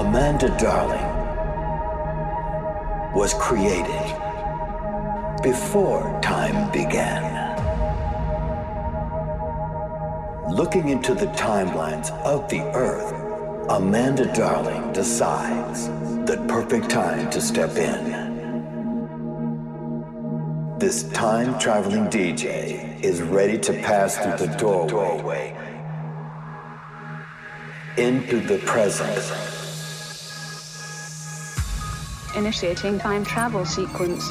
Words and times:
Amanda 0.00 0.48
Darling 0.58 1.12
was 3.14 3.34
created 3.34 4.16
before 5.42 6.18
time 6.22 6.72
began. 6.72 7.22
Looking 10.50 10.88
into 10.88 11.12
the 11.12 11.26
timelines 11.26 12.10
of 12.24 12.48
the 12.48 12.62
Earth, 12.74 13.12
Amanda 13.68 14.32
Darling 14.32 14.90
decides 14.94 15.88
the 16.24 16.42
perfect 16.48 16.88
time 16.88 17.28
to 17.28 17.38
step 17.38 17.76
in. 17.76 18.10
This 20.78 21.02
time 21.10 21.58
traveling 21.58 22.06
DJ 22.06 23.04
is 23.04 23.20
ready 23.20 23.58
to 23.58 23.74
pass 23.74 24.16
through 24.16 24.46
the 24.46 24.56
doorway 24.56 25.54
into 27.98 28.40
the 28.40 28.56
present. 28.60 29.49
Initiating 32.36 33.00
time 33.00 33.24
travel 33.24 33.64
sequence. 33.64 34.30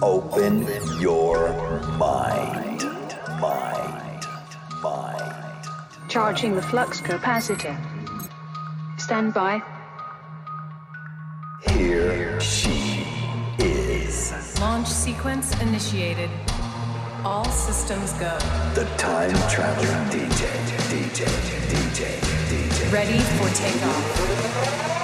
Open 0.00 0.66
your 0.98 1.50
mind. 1.98 2.82
Mind. 3.38 4.26
Mind. 4.82 5.68
Charging 6.08 6.54
the 6.54 6.62
flux 6.62 7.02
capacitor. 7.02 7.76
Stand 8.98 9.34
by. 9.34 9.62
Here 11.72 12.40
she 12.40 13.06
is. 13.58 14.58
Launch 14.58 14.88
sequence 14.88 15.60
initiated. 15.60 16.30
All 17.22 17.44
systems 17.50 18.12
go. 18.14 18.38
The 18.74 18.86
time 18.96 19.34
traveling 19.50 20.08
DJ. 20.08 20.48
DJ. 20.88 21.26
DJ. 21.68 22.18
DJ. 22.48 22.92
Ready 22.92 23.18
for 23.18 23.48
takeoff. 23.54 25.03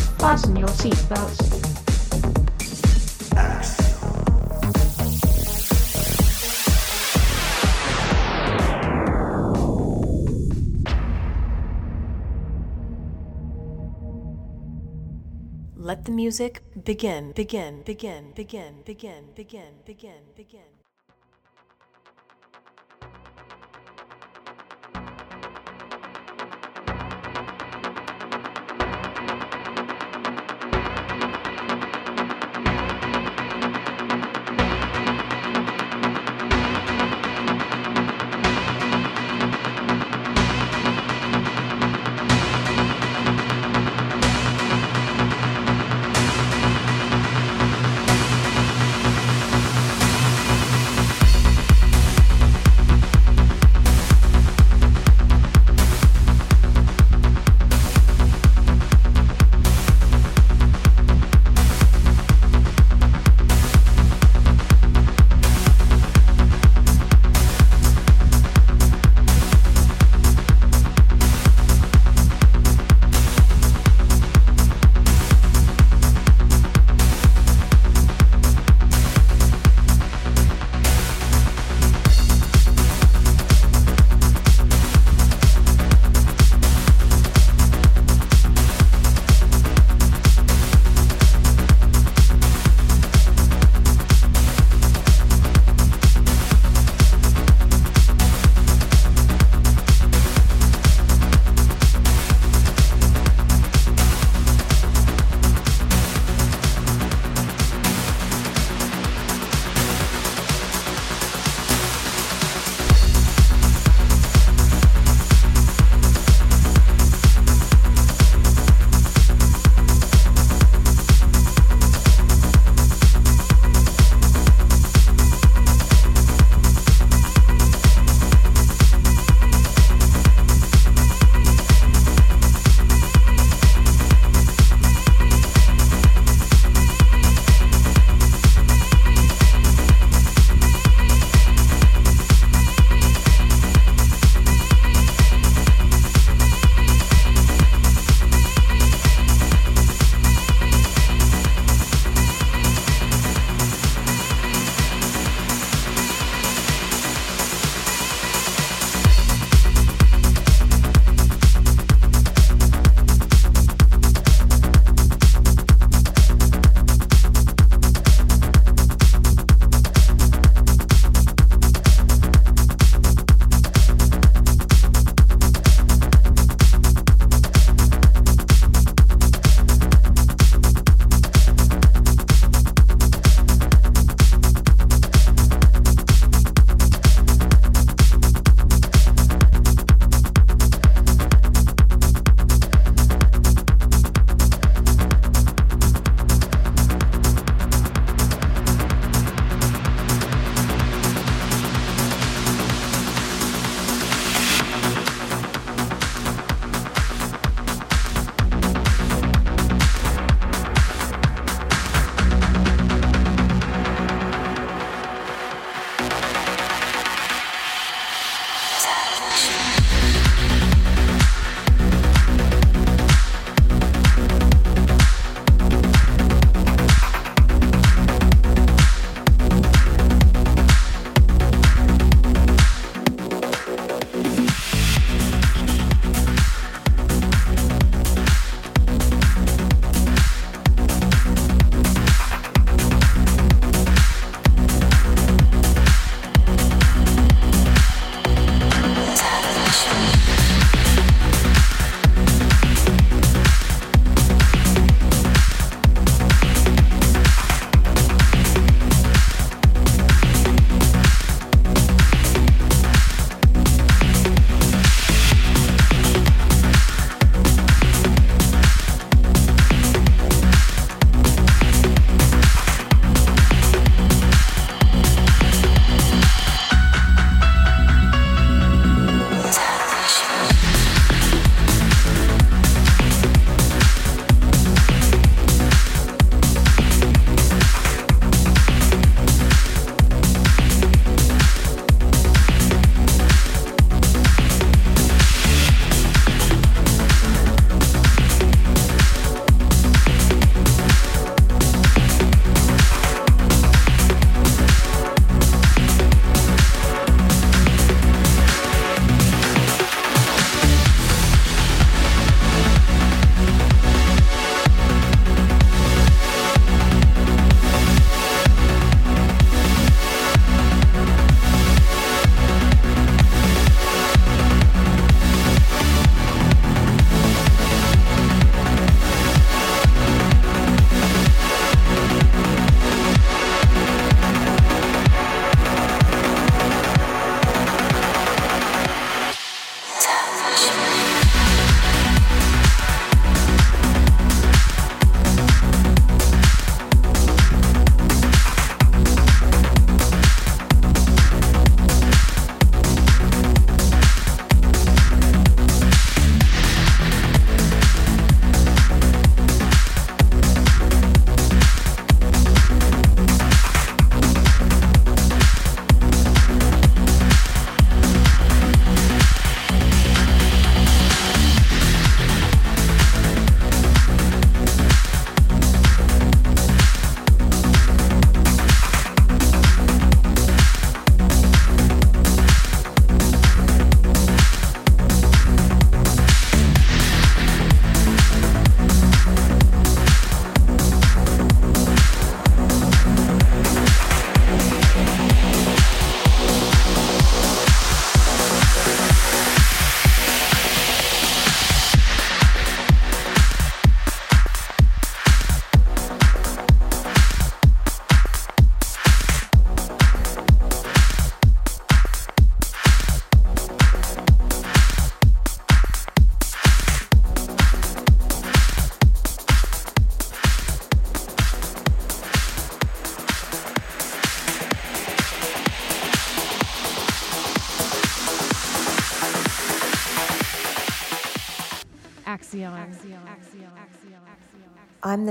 Fasten 0.21 0.55
your 0.55 0.67
seatbelts. 0.69 1.39
Let 15.75 16.05
the 16.05 16.11
music 16.11 16.61
begin, 16.85 17.31
begin, 17.31 17.81
begin, 17.81 18.33
begin, 18.35 18.83
begin, 18.85 19.25
begin, 19.35 19.73
begin, 19.87 20.21
begin. 20.35 20.80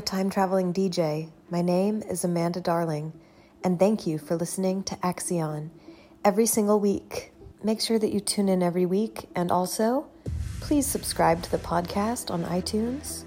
The 0.00 0.06
time 0.06 0.30
traveling 0.30 0.72
DJ. 0.72 1.28
My 1.50 1.60
name 1.60 2.02
is 2.08 2.24
Amanda 2.24 2.58
Darling, 2.58 3.12
and 3.62 3.78
thank 3.78 4.06
you 4.06 4.16
for 4.16 4.34
listening 4.34 4.82
to 4.84 4.96
Axion 4.96 5.68
every 6.24 6.46
single 6.46 6.80
week. 6.80 7.34
Make 7.62 7.82
sure 7.82 7.98
that 7.98 8.10
you 8.10 8.18
tune 8.18 8.48
in 8.48 8.62
every 8.62 8.86
week, 8.86 9.28
and 9.36 9.52
also, 9.52 10.06
please 10.60 10.86
subscribe 10.86 11.42
to 11.42 11.50
the 11.50 11.58
podcast 11.58 12.30
on 12.30 12.44
iTunes 12.44 13.24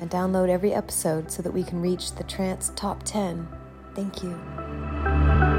and 0.00 0.10
download 0.10 0.48
every 0.48 0.74
episode 0.74 1.30
so 1.30 1.42
that 1.42 1.52
we 1.52 1.62
can 1.62 1.80
reach 1.80 2.16
the 2.16 2.24
trance 2.24 2.72
top 2.74 3.04
10. 3.04 3.46
Thank 3.94 4.24
you. 4.24 5.55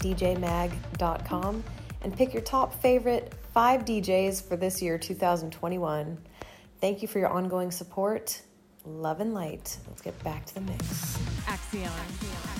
djmag.com 0.00 1.64
and 2.02 2.16
pick 2.16 2.32
your 2.32 2.42
top 2.42 2.74
favorite 2.82 3.32
five 3.52 3.84
DJs 3.84 4.46
for 4.46 4.56
this 4.56 4.80
year, 4.82 4.98
2021. 4.98 6.18
Thank 6.80 7.02
you 7.02 7.08
for 7.08 7.18
your 7.18 7.28
ongoing 7.28 7.70
support. 7.70 8.42
Love 8.84 9.20
and 9.20 9.34
light. 9.34 9.76
Let's 9.88 10.00
get 10.00 10.22
back 10.24 10.46
to 10.46 10.54
the 10.54 10.62
mix. 10.62 11.18
Axion. 11.46 11.84
Axion. 11.84 12.59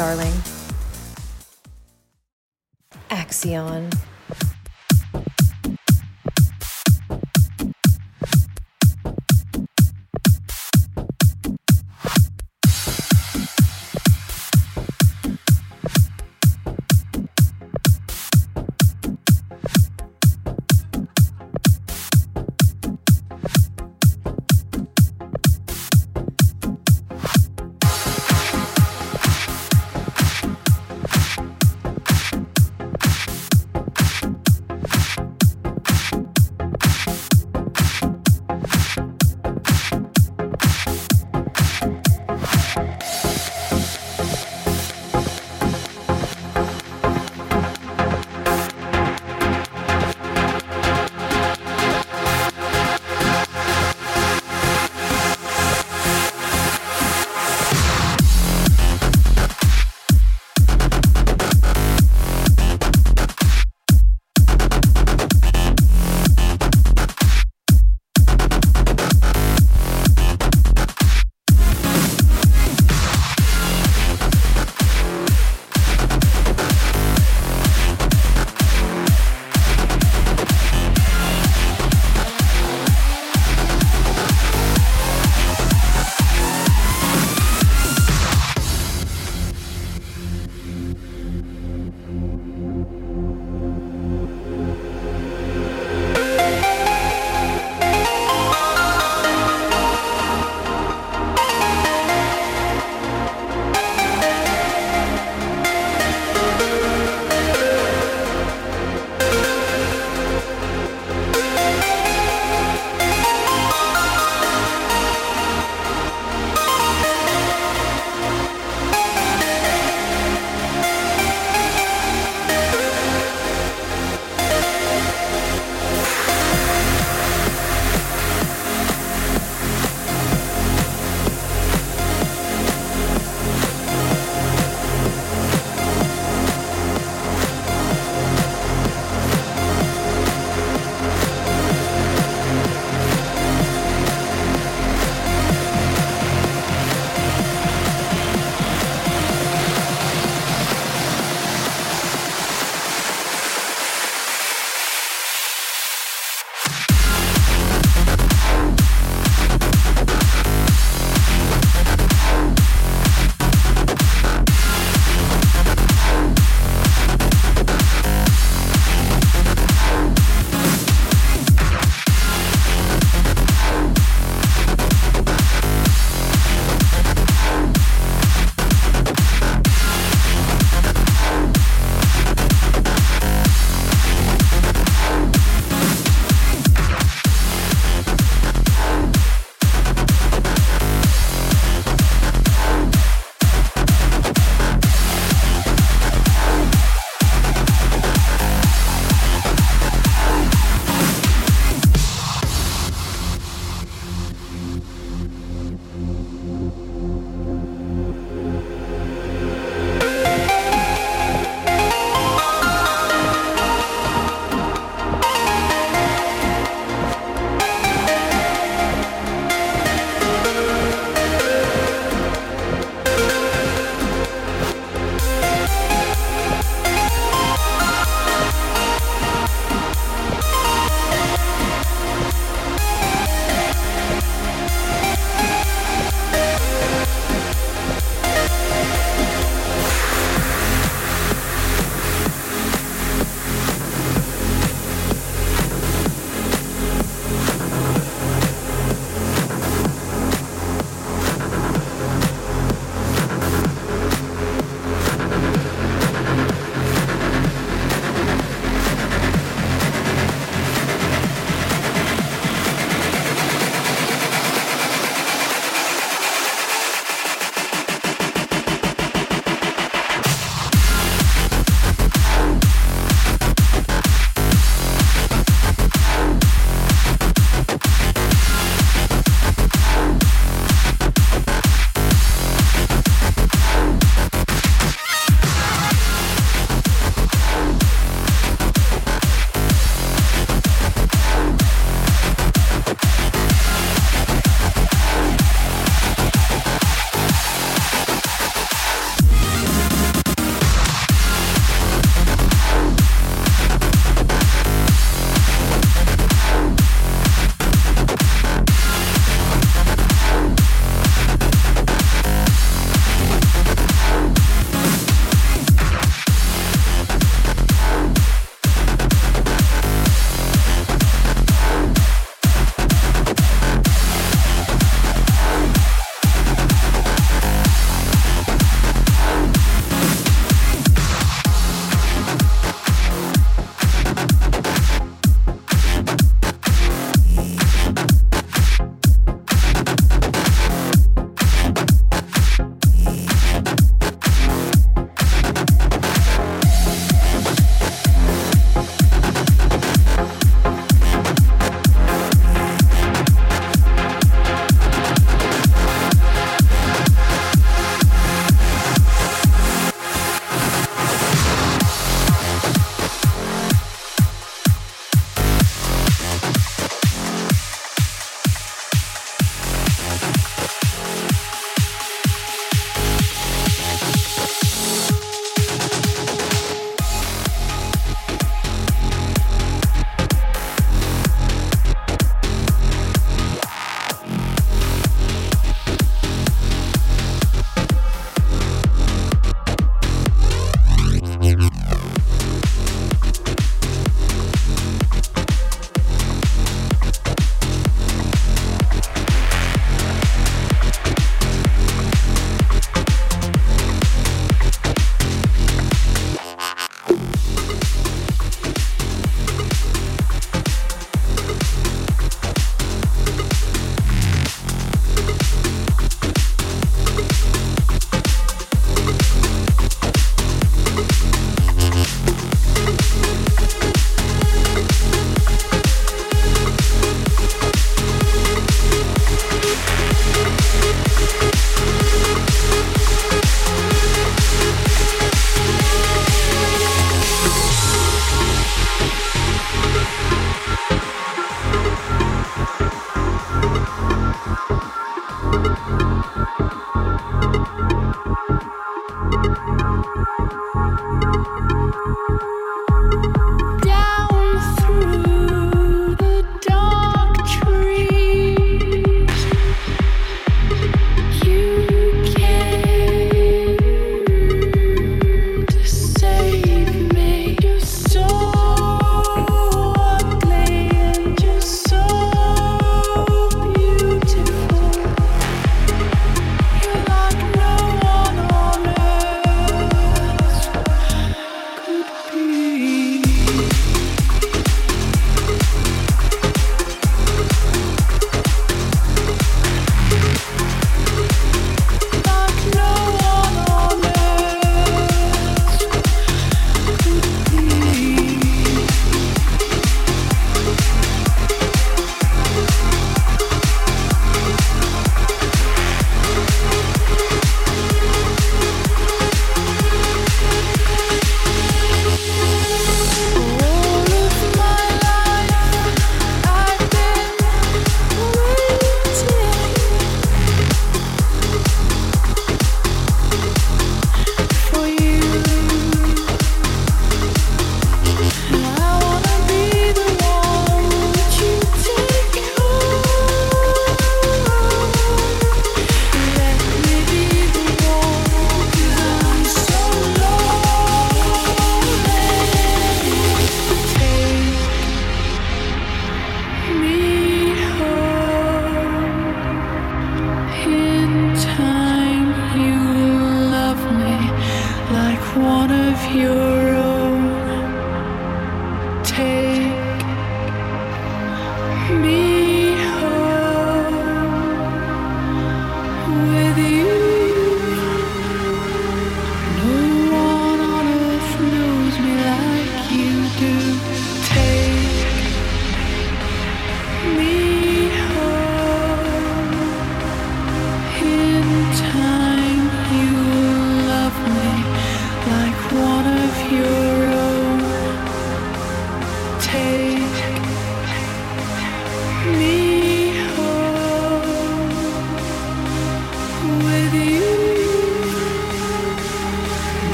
Darling. 0.00 0.39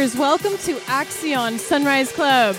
Welcome, 0.00 0.56
to 0.56 0.76
Axion 0.86 1.58
Sunrise 1.58 2.10
Club. 2.10 2.56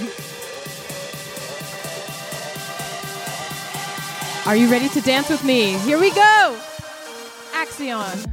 Are 4.45 4.55
you 4.55 4.69
ready 4.69 4.87
to 4.89 5.01
dance 5.01 5.27
with 5.27 5.43
me? 5.43 5.75
Here 5.79 5.99
we 5.99 6.11
go. 6.11 6.59
Axion. 7.53 8.30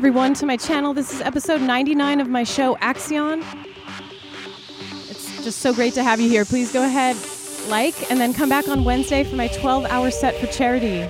Everyone 0.00 0.32
to 0.32 0.46
my 0.46 0.56
channel. 0.56 0.94
This 0.94 1.12
is 1.12 1.20
episode 1.20 1.60
99 1.60 2.22
of 2.22 2.28
my 2.30 2.42
show 2.42 2.74
Axion. 2.76 3.44
It's 5.10 5.44
just 5.44 5.58
so 5.58 5.74
great 5.74 5.92
to 5.92 6.02
have 6.02 6.18
you 6.18 6.26
here. 6.26 6.46
Please 6.46 6.72
go 6.72 6.82
ahead, 6.82 7.18
like, 7.68 8.10
and 8.10 8.18
then 8.18 8.32
come 8.32 8.48
back 8.48 8.66
on 8.66 8.84
Wednesday 8.84 9.24
for 9.24 9.36
my 9.36 9.48
12 9.48 9.84
hour 9.84 10.10
set 10.10 10.34
for 10.36 10.46
charity. 10.46 11.06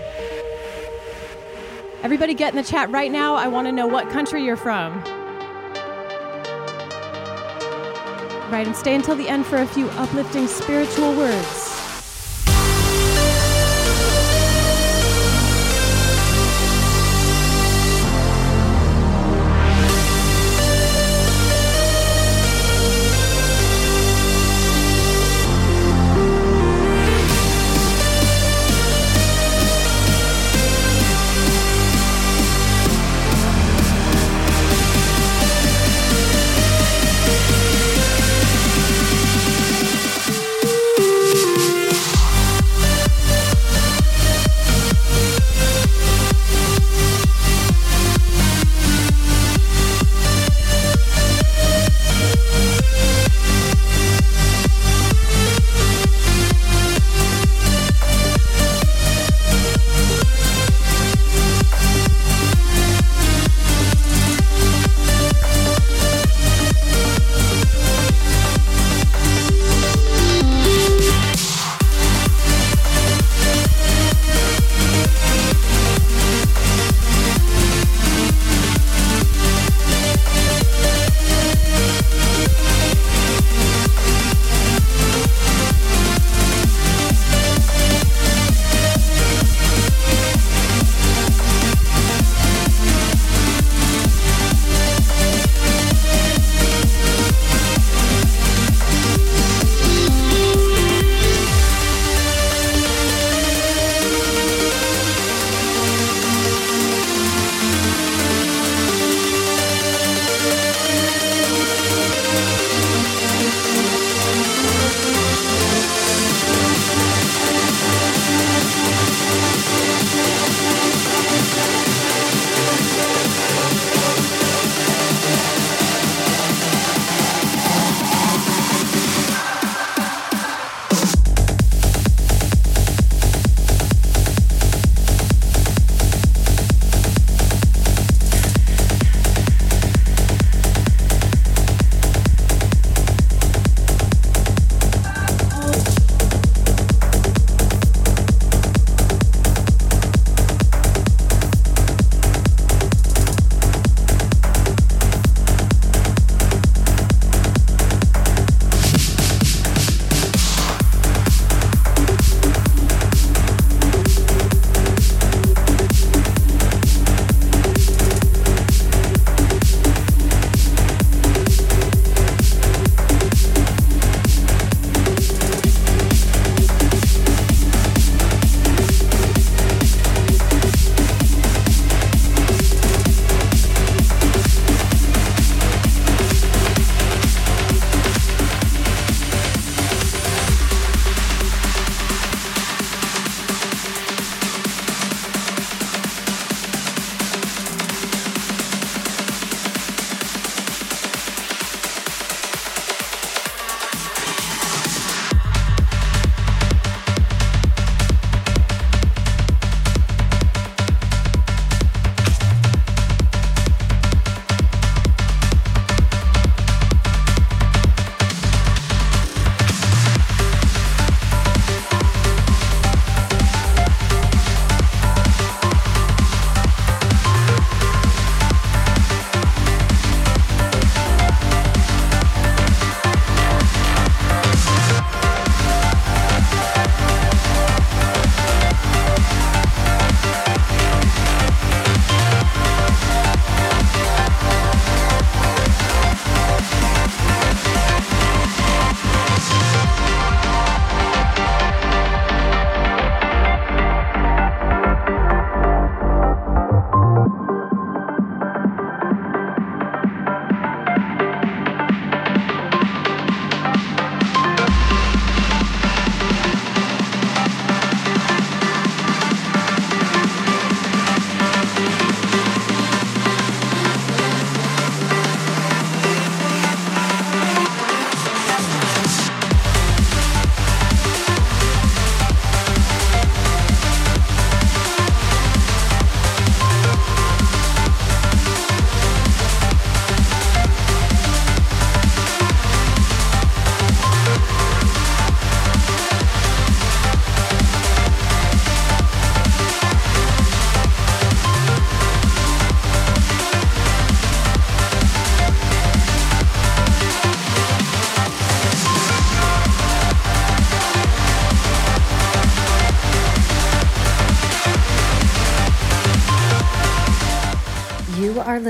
Everybody 2.03 2.35
get 2.35 2.53
in 2.53 2.57
the 2.57 2.69
chat 2.69 2.91
right 2.91 3.13
now. 3.13 3.37
I 3.37 3.47
want 3.47 3.69
to 3.69 3.73
know 3.73 3.87
what 3.87 4.11
country 4.11 4.45
you're 4.45 4.57
from. 4.57 4.99
Right, 8.51 8.67
and 8.67 8.75
stay 8.75 8.97
until 8.97 9.15
the 9.15 9.29
end 9.29 9.47
for 9.47 9.59
a 9.59 9.67
few 9.69 9.87
uplifting 9.91 10.49
spiritual 10.49 11.15
words. 11.17 11.70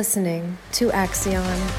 Listening 0.01 0.57
to 0.73 0.89
Axion. 0.93 1.70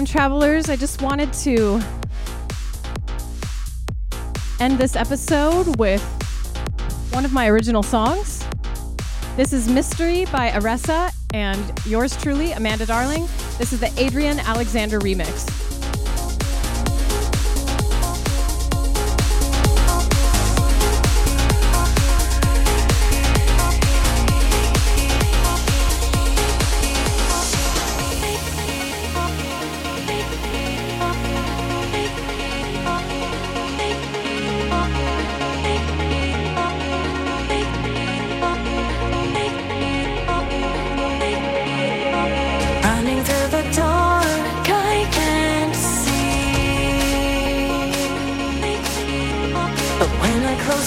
Time 0.00 0.06
travelers. 0.06 0.70
I 0.70 0.76
just 0.76 1.02
wanted 1.02 1.30
to 1.44 1.78
end 4.58 4.78
this 4.78 4.96
episode 4.96 5.76
with 5.78 6.02
one 7.12 7.26
of 7.26 7.34
my 7.34 7.48
original 7.48 7.82
songs. 7.82 8.42
This 9.36 9.52
is 9.52 9.68
Mystery 9.68 10.24
by 10.26 10.52
Aressa 10.52 11.12
and 11.34 11.60
yours 11.84 12.16
truly, 12.16 12.52
Amanda 12.52 12.86
Darling. 12.86 13.28
This 13.58 13.74
is 13.74 13.80
the 13.80 13.92
Adrian 13.98 14.38
Alexander 14.40 15.00
remix. 15.00 15.49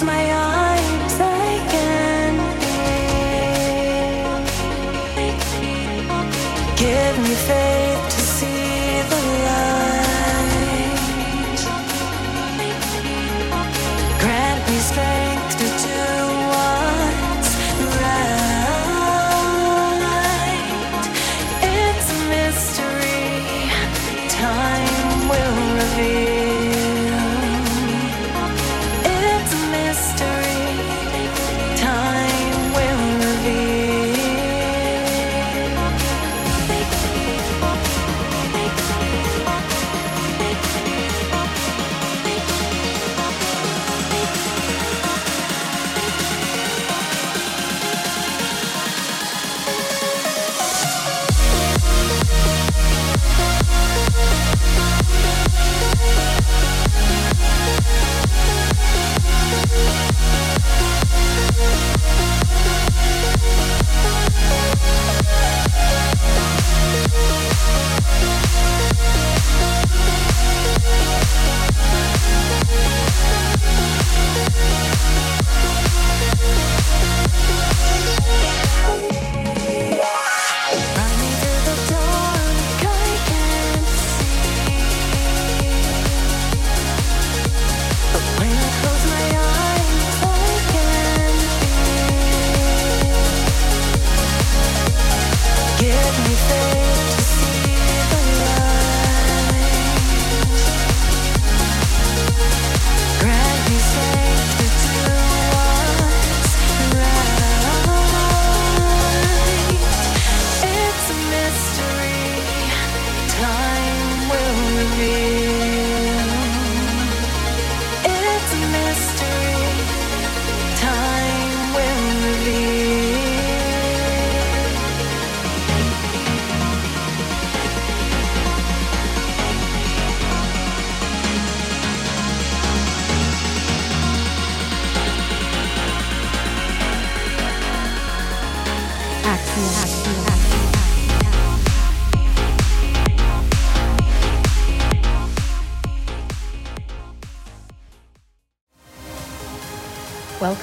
Give 0.04 0.12
me 0.12 0.53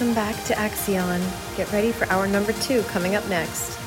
Welcome 0.01 0.15
back 0.15 0.45
to 0.45 0.55
Axion. 0.55 1.21
Get 1.59 1.71
ready 1.73 1.93
for 1.93 2.09
hour 2.11 2.27
number 2.27 2.55
two 2.55 2.81
coming 2.85 3.17
up 3.17 3.29
next. 3.29 3.80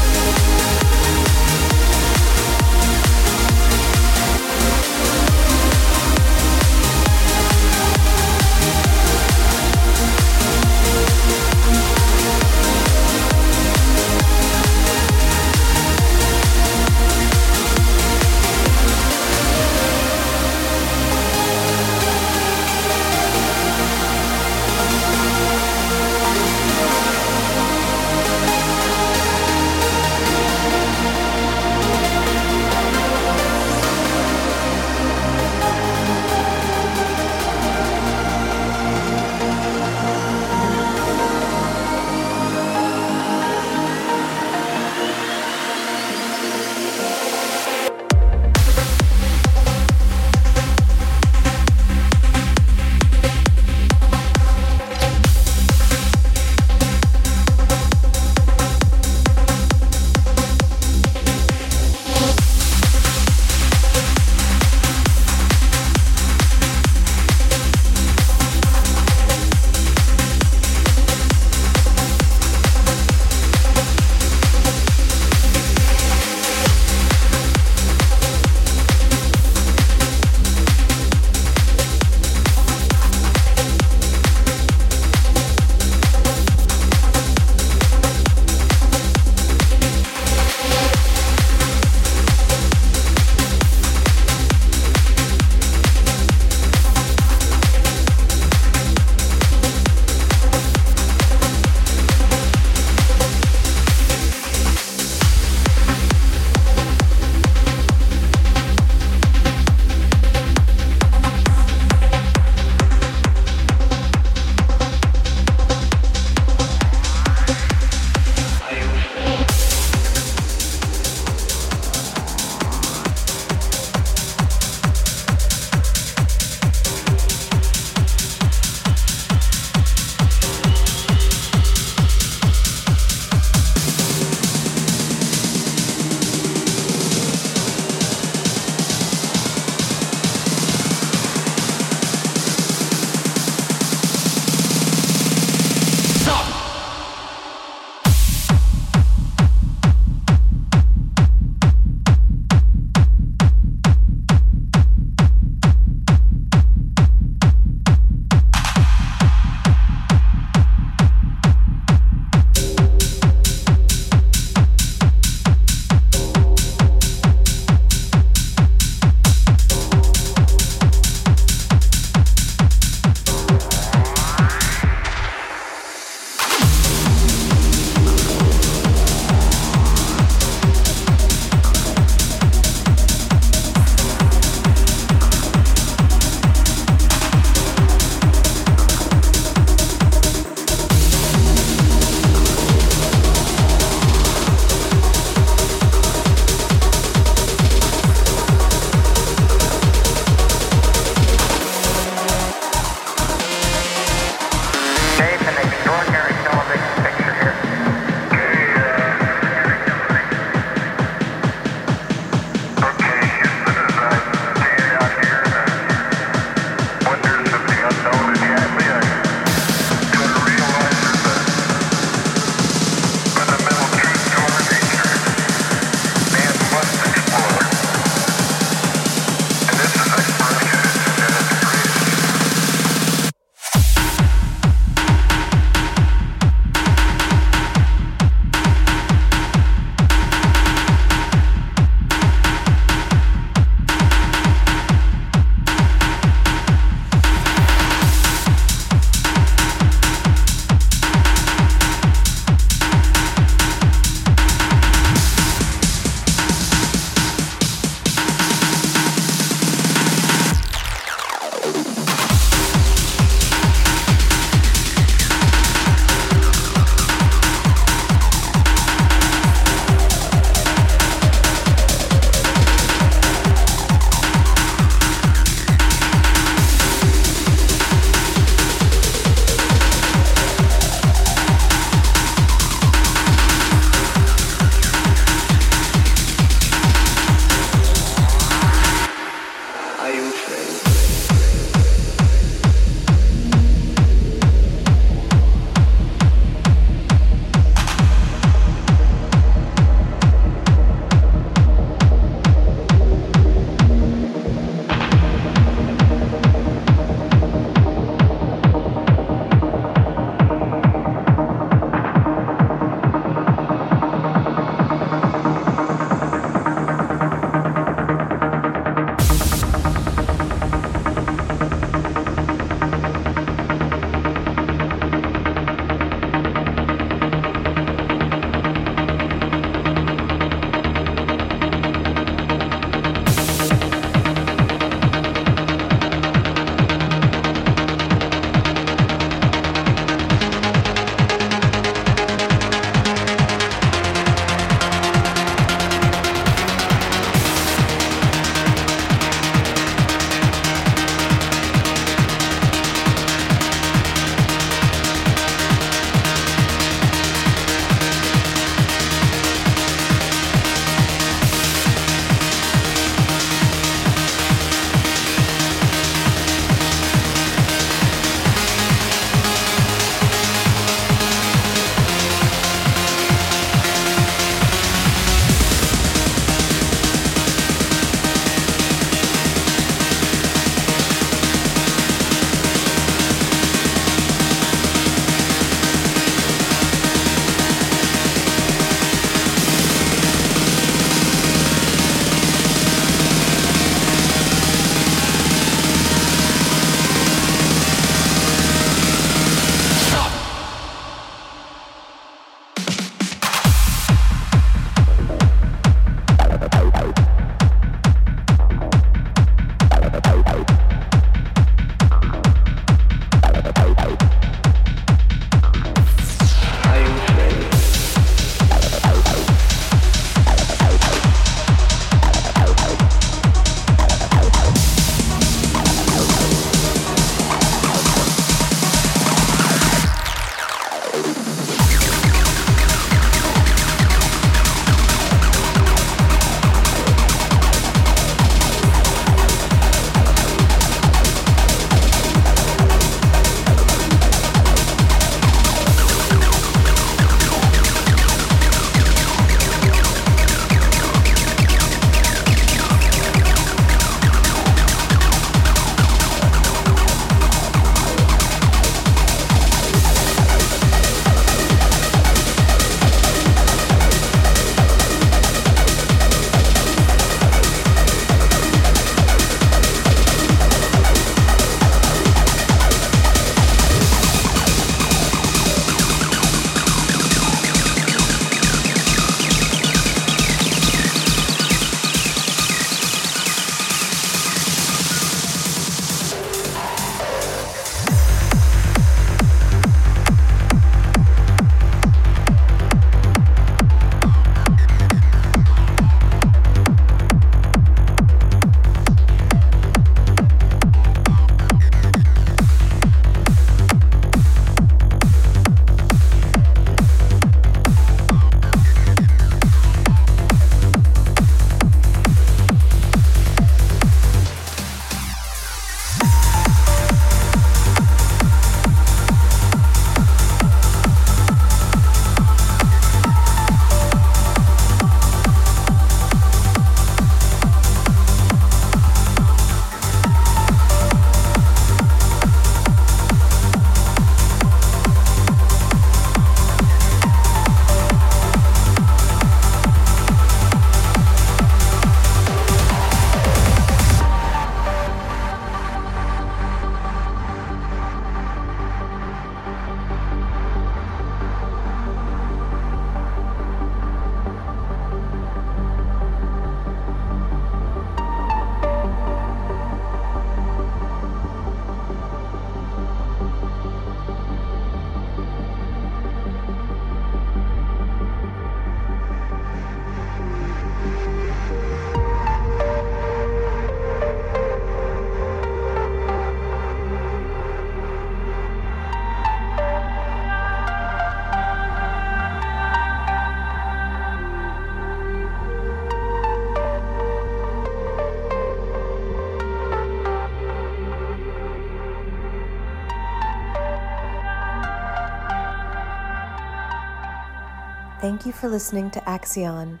Thank 598.26 598.44
you 598.44 598.50
for 598.50 598.68
listening 598.68 599.12
to 599.12 599.20
Axion. 599.20 600.00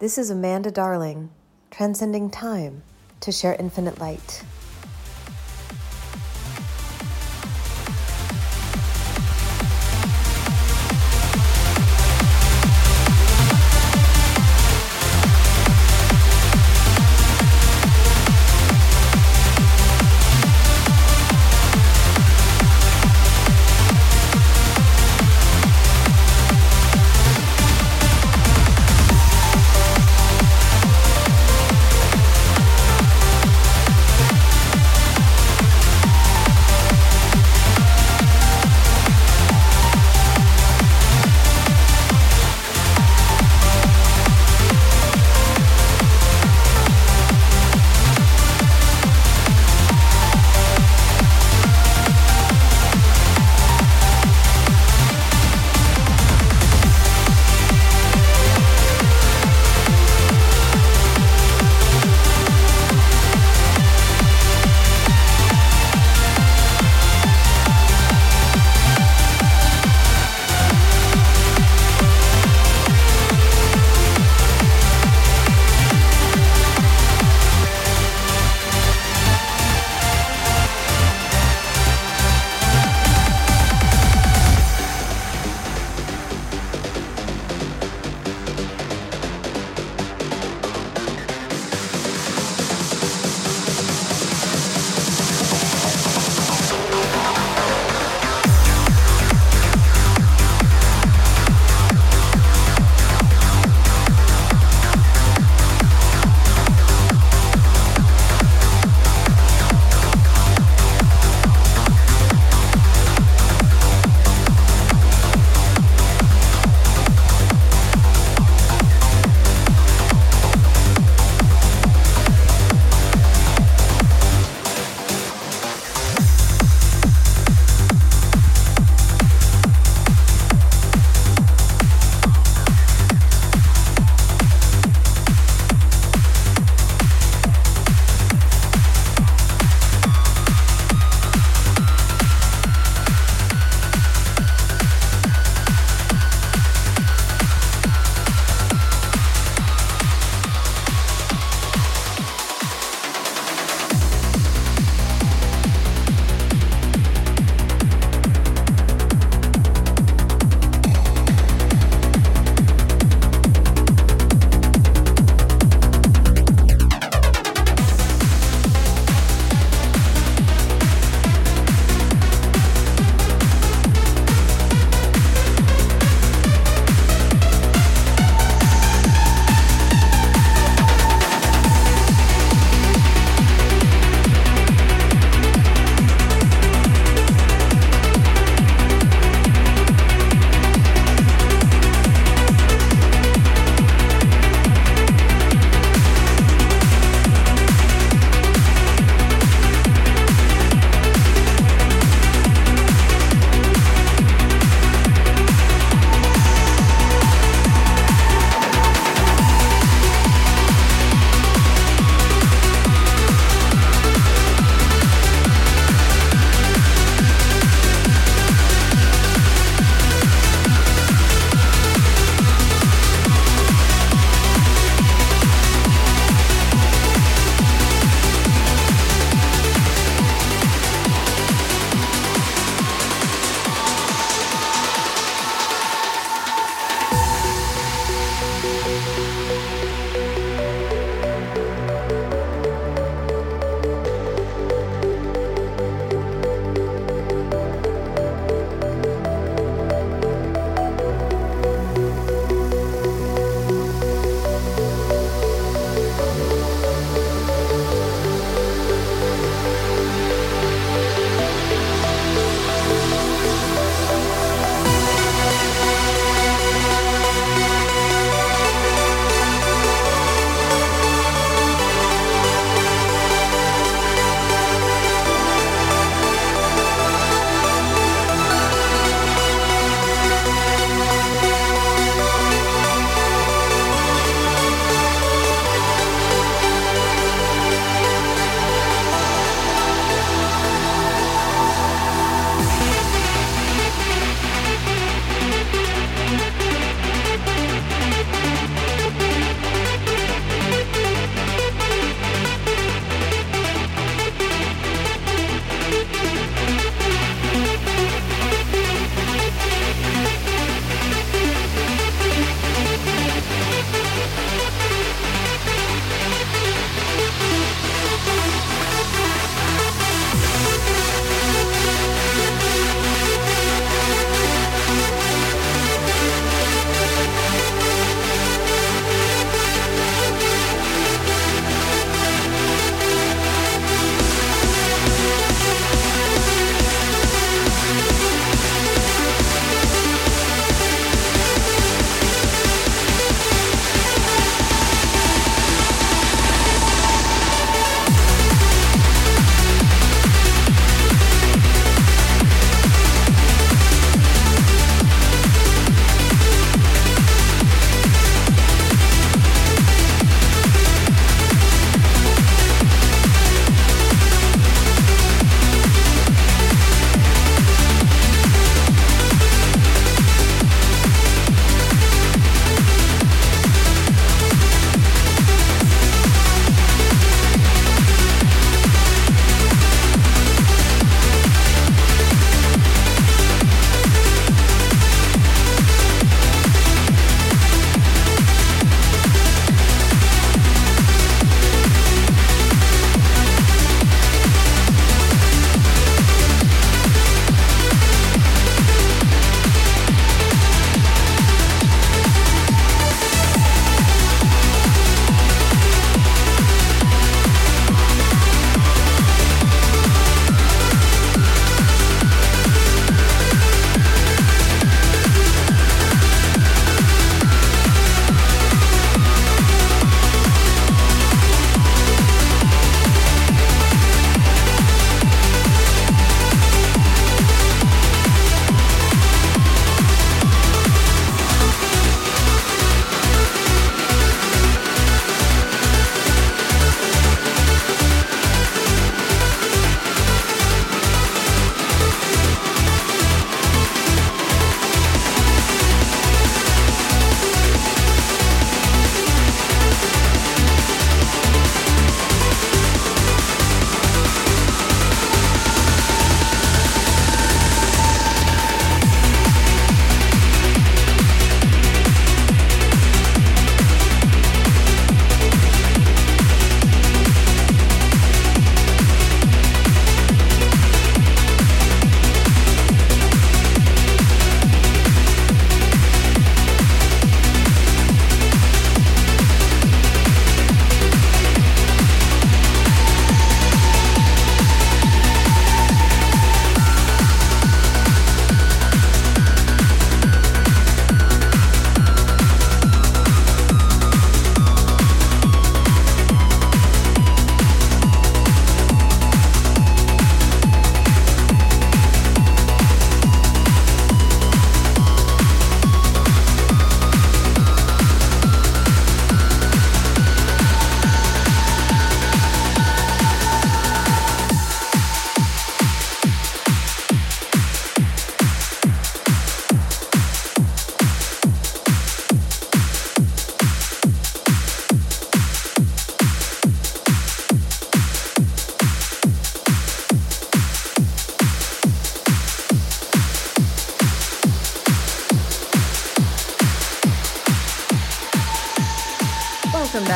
This 0.00 0.18
is 0.18 0.28
Amanda 0.28 0.72
Darling, 0.72 1.30
transcending 1.70 2.28
time 2.28 2.82
to 3.20 3.30
share 3.30 3.54
infinite 3.60 4.00
light. 4.00 4.42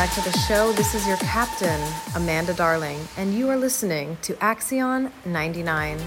Back 0.05 0.13
to 0.13 0.31
the 0.31 0.39
show. 0.41 0.71
This 0.73 0.95
is 0.95 1.07
your 1.07 1.17
captain, 1.17 1.81
Amanda 2.15 2.53
Darling, 2.53 3.01
and 3.17 3.33
you 3.33 3.49
are 3.49 3.57
listening 3.57 4.19
to 4.21 4.35
Axion 4.35 5.11
99. 5.25 5.99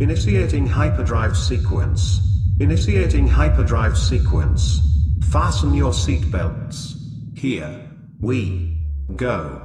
Initiating 0.00 0.66
hyperdrive 0.66 1.36
sequence. 1.36 2.20
Initiating 2.58 3.28
hyperdrive 3.28 3.98
sequence. 3.98 4.80
Fasten 5.30 5.74
your 5.74 5.92
seatbelts. 5.92 6.94
Here 7.36 7.86
we 8.18 8.78
go. 9.14 9.60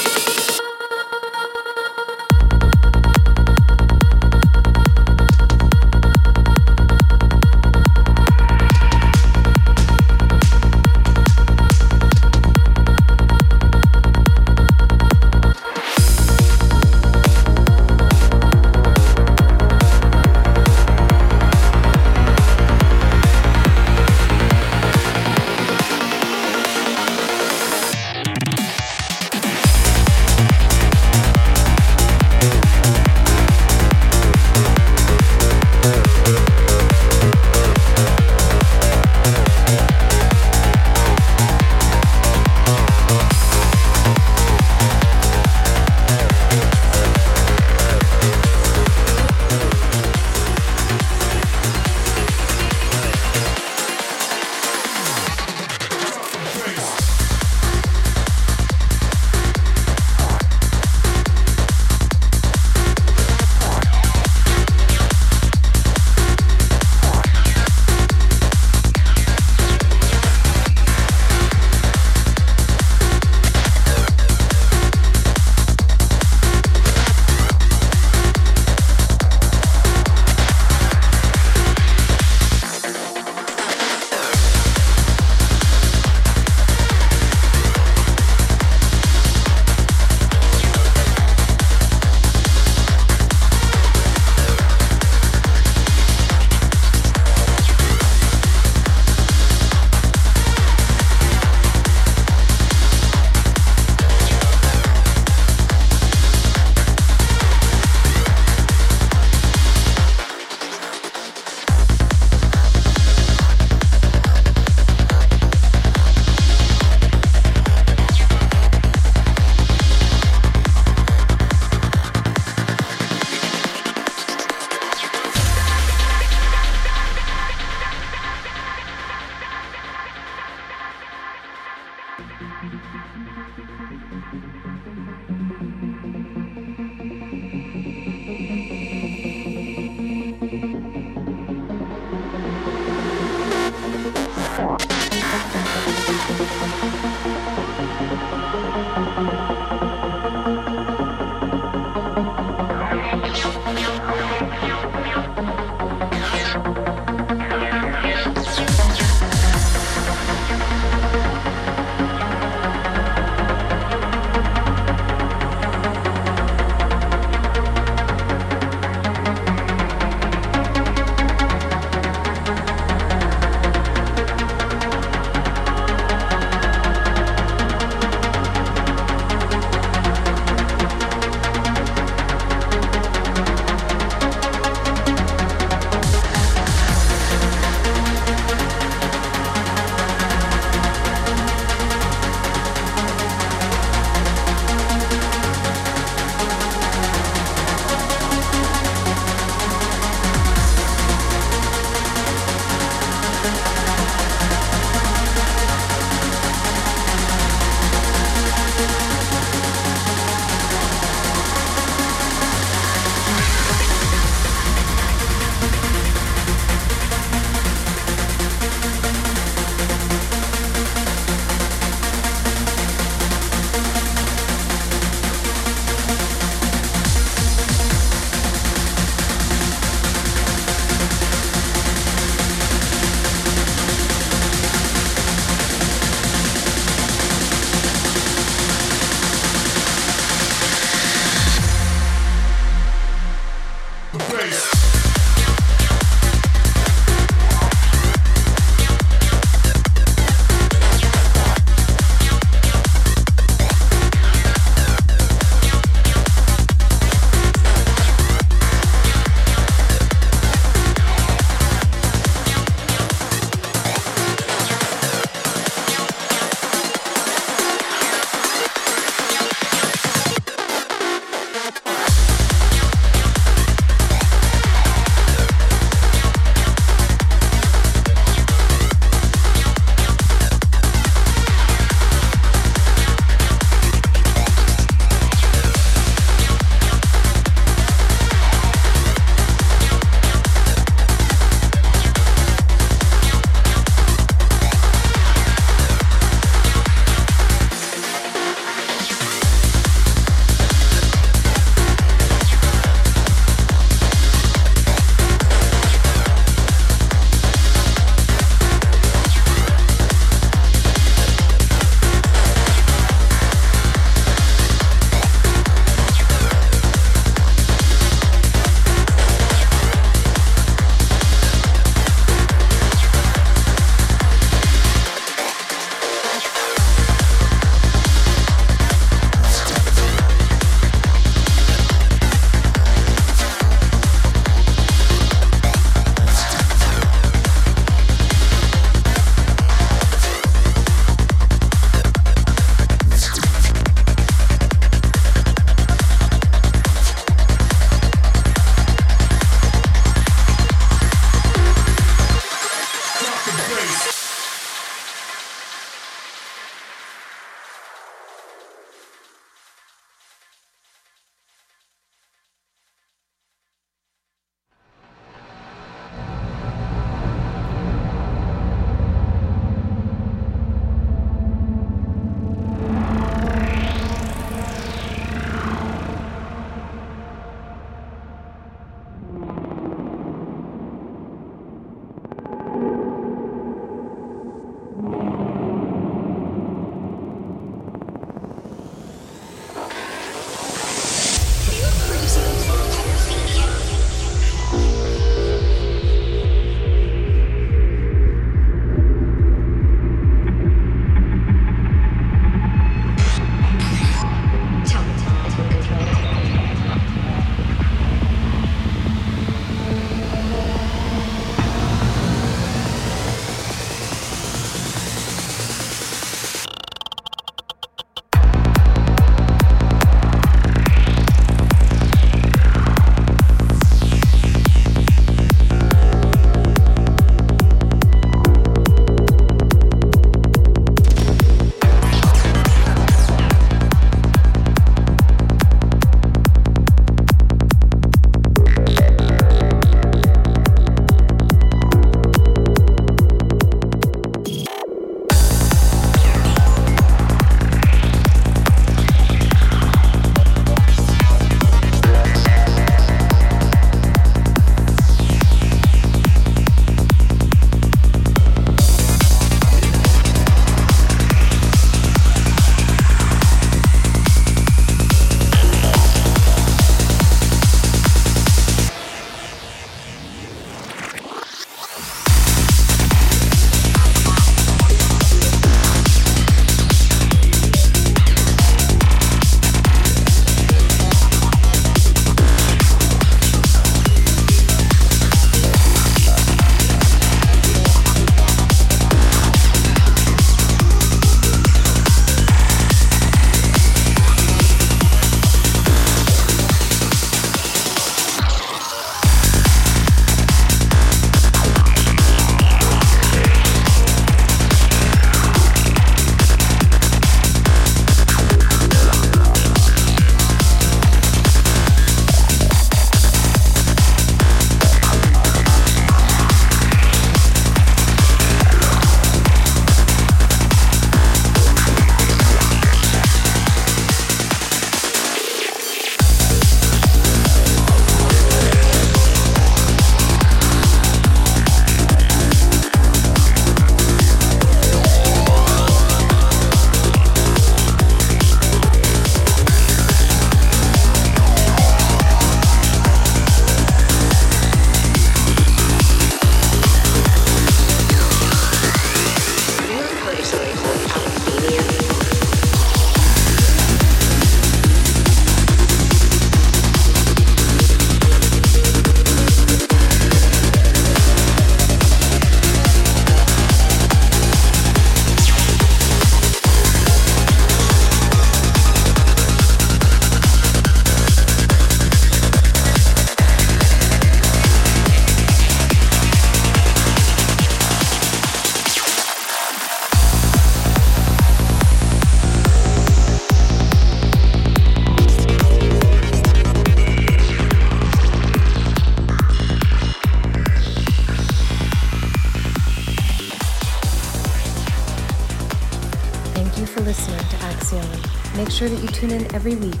Tune 599.20 599.32
in 599.32 599.54
every 599.54 599.74
week. 599.74 600.00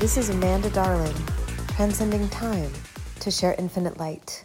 This 0.00 0.18
is 0.18 0.28
Amanda 0.28 0.68
Darling, 0.68 1.16
transcending 1.68 2.28
time 2.28 2.70
to 3.20 3.30
share 3.30 3.54
infinite 3.56 3.96
light. 3.96 4.43